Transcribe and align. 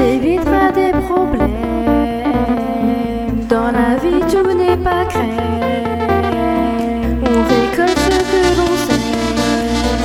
t'évitera 0.00 0.72
des 0.72 0.92
problèmes. 1.06 1.50
Dans 3.48 3.70
la 3.70 3.96
vie, 4.02 4.22
tout 4.32 4.52
n'est 4.56 4.76
pas 4.78 5.04
crème. 5.04 5.60
On 7.22 7.38
récolte 7.54 7.98
ce 7.98 8.18
que 8.30 8.40
l'on 8.56 8.72
sème. 8.86 9.20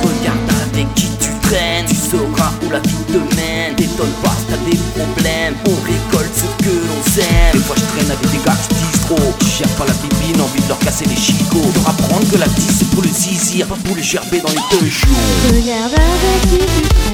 Regarde 0.02 0.50
avec 0.64 0.88
qui 0.94 1.08
tu 1.18 1.30
traînes, 1.42 1.86
tu 1.88 1.94
sauras 1.94 2.52
où 2.62 2.70
la 2.70 2.80
vie 2.80 3.04
te 3.12 3.20
mène. 3.36 3.74
T'étonne 3.76 4.16
pas 4.22 4.36
si 4.38 4.44
t'as 4.50 4.62
des 4.70 4.78
problèmes, 4.94 5.54
on 5.66 5.76
récolte 5.92 6.34
ce 6.34 6.48
que 6.64 6.74
l'on 6.88 7.00
sème. 7.14 7.52
Des 7.54 7.60
fois 7.60 7.76
je 7.78 7.86
traîne 7.96 8.10
avec 8.10 8.30
des 8.32 8.42
gars 8.44 8.58
qui 8.68 8.74
disent 8.74 9.00
trop, 9.06 9.28
gèrent 9.56 9.76
pas 9.78 9.86
la 9.86 9.96
bébine, 10.02 10.40
envie 10.42 10.62
de 10.62 10.68
leur 10.68 10.78
casser 10.80 11.06
les 11.06 11.16
chicots. 11.16 11.70
Leur 11.74 11.88
apprendre 11.88 12.28
que 12.30 12.36
la 12.36 12.46
vie 12.46 12.72
c'est 12.78 12.90
pour 12.90 13.02
le 13.02 13.08
zizir, 13.08 13.66
pas 13.66 13.78
pour 13.84 13.96
les 13.96 14.02
gerber 14.02 14.40
dans 14.40 14.52
les 14.52 14.66
deux 14.72 14.86
jours. 14.86 15.16
Regarde 15.48 15.94
avec 15.94 16.40
qui 16.50 16.58
tu 16.58 16.82
traînes. 16.82 17.05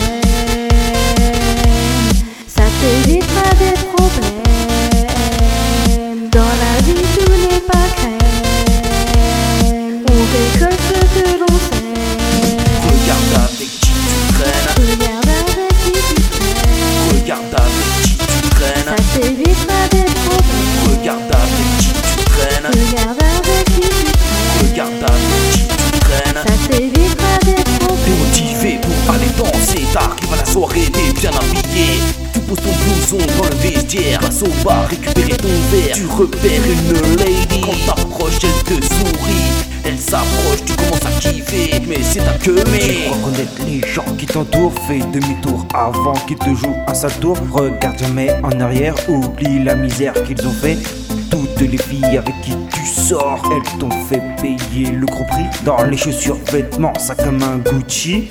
Passe 34.32 34.42
au 34.42 34.88
récupérer 34.88 35.36
ton 35.36 35.48
verre. 35.70 35.94
Tu 35.94 36.06
repères 36.06 36.62
une 36.64 37.16
lady, 37.16 37.60
quand 37.60 37.94
t'approches, 37.94 38.38
elle 38.42 38.78
te 38.78 38.84
sourit. 38.84 39.66
Elle 39.84 39.98
s'approche, 39.98 40.64
tu 40.64 40.74
commences 40.74 41.04
à 41.04 41.20
kiffer, 41.20 41.82
mais 41.88 41.98
c'est 42.02 42.20
ta 42.20 42.32
queue, 42.34 42.62
mais. 42.70 42.78
Tu 42.78 43.10
crois 43.10 43.30
connaître 43.30 43.52
les 43.66 43.80
gens 43.88 44.16
qui 44.16 44.26
t'entourent, 44.26 44.72
fais 44.86 45.00
demi-tour 45.00 45.66
avant 45.74 46.14
qu'ils 46.26 46.38
te 46.38 46.54
jouent 46.54 46.76
un 46.86 46.94
sale 46.94 47.12
tour. 47.20 47.36
Regarde 47.50 47.98
jamais 47.98 48.30
en 48.42 48.60
arrière, 48.60 48.94
oublie 49.08 49.62
la 49.64 49.74
misère 49.74 50.14
qu'ils 50.22 50.46
ont 50.46 50.52
fait. 50.52 50.78
Toutes 51.30 51.60
les 51.60 51.78
filles 51.78 52.18
avec 52.18 52.34
qui 52.42 52.52
tu 52.72 52.86
sors, 52.86 53.42
elles 53.52 53.78
t'ont 53.78 53.90
fait 53.90 54.22
payer 54.40 54.90
le 54.92 55.06
gros 55.06 55.24
prix. 55.24 55.44
Dans 55.64 55.82
les 55.84 55.96
chaussures, 55.96 56.38
vêtements, 56.52 56.94
ça 56.98 57.14
comme 57.14 57.42
un 57.42 57.58
Gucci. 57.58 58.30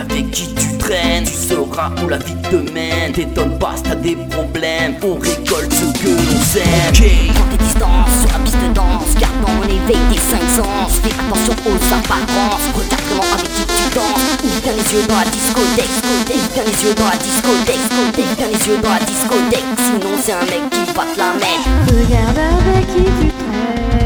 Avec 0.00 0.30
qui 0.30 0.52
tu 0.54 0.78
traînes, 0.78 1.24
tu 1.24 1.32
sauras 1.32 1.90
où 2.02 2.08
la 2.08 2.18
vie 2.18 2.36
te 2.50 2.56
mène. 2.72 3.12
T'étonne 3.12 3.58
pas 3.58 3.74
si 3.76 3.82
t'as 3.82 3.94
des 3.94 4.16
problèmes, 4.30 4.96
on 5.02 5.14
récolte 5.14 5.72
ce 5.72 5.92
que 6.02 6.08
l'on 6.08 6.40
sème. 6.40 6.62
Ok. 6.90 7.02
Prends 7.34 7.50
tes 7.50 7.58
distances 7.64 8.20
sur 8.20 8.32
la 8.32 8.38
piste 8.44 8.60
de 8.62 8.72
danse 8.74 9.14
Garde 9.18 9.44
en 9.46 9.62
éveil 9.64 9.98
tes 10.12 10.20
cinq 10.20 10.42
sens 10.56 10.98
Fais 11.02 11.14
attention 11.14 11.54
aux 11.66 11.80
apparences 11.94 12.66
Regarde 12.74 13.02
comment 13.08 13.32
avec 13.34 13.50
qui 13.54 13.64
tu 13.64 13.84
danses 13.94 14.26
Ouvre 14.44 14.60
bien 14.62 14.72
les 14.72 14.88
yeux 14.92 15.06
dans 15.08 15.16
la 15.16 15.24
discothèque 15.24 15.94
Ouvre 16.04 16.24
bien 16.52 16.64
les 16.64 16.78
yeux 16.84 16.94
dans 16.94 17.08
la 17.08 17.16
discothèque 17.16 17.84
Ouvre 17.92 18.12
bien 18.12 18.48
les 18.52 18.62
yeux 18.66 18.78
dans 18.82 18.92
la 18.92 19.00
discothèque 19.00 19.68
Sinon 19.78 20.12
c'est 20.22 20.32
un 20.32 20.44
mec 20.46 20.62
qui 20.70 20.92
va 20.92 21.04
te 21.04 21.18
la 21.18 21.32
mettre 21.34 21.68
Regarde 21.88 22.38
avec 22.38 22.86
qui 22.88 23.04
tu 23.04 23.28
traînes. 23.40 24.02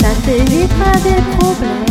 Ça 0.00 0.10
t'évitera 0.24 0.92
des 1.02 1.20
problèmes. 1.36 1.87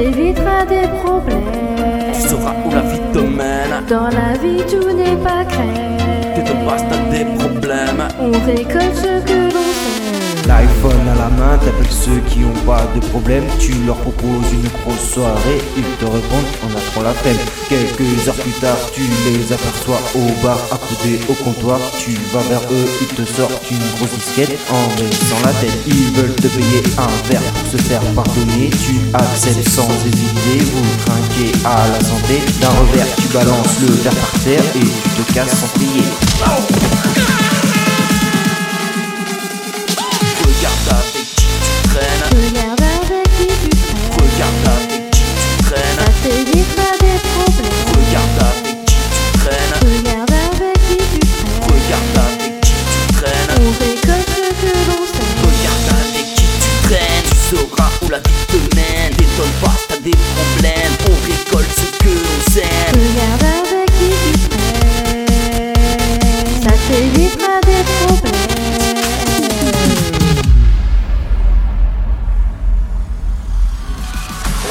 T'évitera 0.00 0.64
des 0.64 0.88
problèmes. 1.02 2.12
tu 2.14 2.28
sauras 2.28 2.54
où 2.64 2.70
la 2.70 2.80
vie 2.80 3.00
te 3.12 3.18
mène. 3.18 3.84
Dans 3.88 4.08
la 4.20 4.32
vie, 4.42 4.62
tout 4.70 4.90
n'est 4.96 5.16
pas 5.16 5.44
crème. 5.44 5.98
T'étonnes 6.34 6.64
pas 6.66 6.78
si 6.78 6.84
t'as 6.90 7.02
des 7.10 7.24
problèmes. 7.38 8.08
On 8.18 8.32
récolte 8.46 8.94
ce 8.94 9.20
que 9.28 9.54
l'on. 9.54 9.69
L'iPhone 10.50 11.06
à 11.06 11.14
la 11.14 11.28
main, 11.38 11.56
t'appelles 11.58 11.94
ceux 12.04 12.18
qui 12.28 12.44
ont 12.44 12.66
pas 12.66 12.82
de 12.92 13.00
problème. 13.10 13.44
Tu 13.60 13.72
leur 13.86 13.96
proposes 13.98 14.50
une 14.52 14.68
grosse 14.82 15.06
soirée, 15.14 15.60
ils 15.76 15.92
te 16.00 16.04
répondent 16.04 16.50
on 16.66 16.70
a 16.76 16.80
trop 16.90 17.04
la 17.04 17.12
peine. 17.22 17.38
Quelques 17.68 18.26
heures 18.26 18.34
plus 18.34 18.58
tard, 18.58 18.76
tu 18.92 19.02
les 19.26 19.52
aperçois 19.52 20.00
au 20.16 20.26
bar 20.42 20.58
accoudés 20.72 21.20
au 21.28 21.34
comptoir. 21.34 21.78
Tu 22.00 22.18
vas 22.32 22.42
vers 22.50 22.64
eux, 22.72 22.88
ils 23.00 23.14
te 23.14 23.24
sortent 23.24 23.70
une 23.70 23.86
grosse 23.94 24.10
disquette 24.18 24.58
en 24.70 24.82
baissant 24.98 25.40
la 25.44 25.52
tête. 25.52 25.78
Ils 25.86 26.10
veulent 26.18 26.34
te 26.34 26.48
payer 26.48 26.82
un 26.98 27.12
verre 27.30 27.46
pour 27.54 27.70
se 27.70 27.76
faire 27.86 28.02
pardonner. 28.16 28.70
Tu 28.70 28.98
acceptes 29.14 29.68
sans 29.68 29.88
hésiter, 30.04 30.58
vous 30.72 30.86
trinquez 31.06 31.52
à 31.64 31.86
la 31.94 32.00
santé. 32.00 32.42
D'un 32.60 32.74
revers, 32.80 33.10
tu 33.22 33.28
balances 33.28 33.78
le 33.82 33.92
verre 34.02 34.16
par 34.16 34.34
terre 34.42 34.64
et 34.74 34.80
tu 34.80 35.22
te 35.22 35.32
casses 35.32 35.60
sans. 35.60 36.79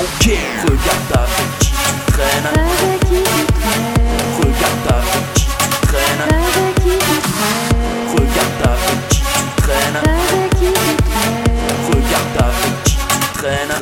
Ok, 0.02 0.26
regarde 0.64 1.14
avec 1.14 1.50
qui 1.60 1.72
tu 1.72 2.12
traînes, 2.12 2.48
Avec 2.48 3.00
qui 3.10 3.20
tu 3.24 3.40
traînes. 3.60 3.98
regarde 4.40 4.88
avec 4.96 5.28
qui 5.34 5.46
tu 5.46 5.88
traînes, 5.88 6.24
Avec 6.24 6.76
qui 6.84 6.94
tu 7.00 7.18
traînes. 7.30 8.16
regarde 8.16 8.64
avec 8.66 9.02
qui 9.10 9.20
tu 9.20 9.44
traînes, 9.62 9.98
Avec 9.98 10.50
qui 10.60 10.72
tu 10.72 10.94
traînes. 11.04 11.44
regarde 11.92 12.38
avec 12.40 12.76
qui 12.84 12.96
tu 12.96 13.18
traînes. 13.34 13.76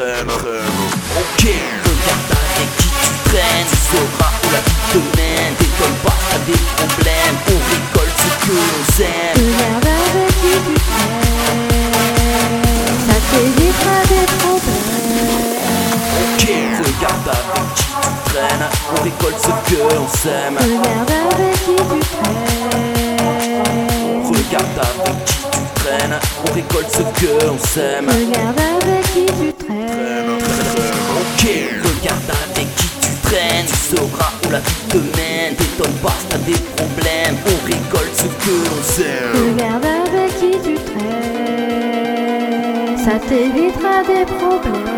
Ok, 1.19 1.43
regarde 1.85 2.31
avec 2.41 2.69
qui 2.77 2.87
tu 2.87 3.09
traînes, 3.29 3.71
regarde 16.97 17.29
avec 17.29 17.69
qui 17.75 17.83
tu 17.83 18.09
traînes, 18.29 18.67
on 18.91 18.95
récolte 19.03 19.39
ce 19.39 19.53
que 19.69 19.79
l'on 19.81 20.07
sème. 20.07 20.57
Regarde 20.57 21.11
avec 21.31 21.53
qui 21.53 21.75
tu 21.75 21.99
traînes. 22.15 22.45
Regarde 24.25 24.79
avec 24.79 25.17
qui 25.25 25.37
tu 25.51 25.61
traînes, 25.75 26.17
on 26.45 26.49
récolte 26.53 26.91
ce 26.91 27.03
que 27.19 27.31
l'on 27.45 27.57
sème. 27.59 28.07
Regarde 28.07 28.59
avec 28.59 29.03
qui 29.13 29.25
tu 29.25 29.49
traînes. 29.65 30.31
Ok, 31.19 31.43
regarde 31.83 32.31
avec 32.43 32.67
qui 32.75 32.87
tu 33.01 33.11
traînes, 33.23 33.67
tu 33.67 33.77
sauras 33.95 34.31
où 34.43 34.47
la 34.51 34.59
vie 34.59 34.81
te 34.89 34.97
mène. 34.97 35.53
T'étonne 35.55 35.97
pas 36.03 36.15
si 36.19 36.25
t'as 36.29 36.39
des 36.39 36.59
problèmes, 36.75 37.37
on 37.45 37.57
récolte 37.65 38.15
ce 38.15 38.23
que 38.23 38.53
l'on 38.65 38.81
sème. 38.83 39.35
Regarde 39.53 39.85
avec 39.85 40.29
qui 40.39 40.51
tu 40.63 40.75
traînes. 40.75 41.07
Ça 42.97 43.15
t'évitera 43.19 43.95
des 44.03 44.25
problèmes. 44.25 44.96